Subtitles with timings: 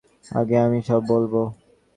[0.31, 1.41] আগে আমি সব বলবো।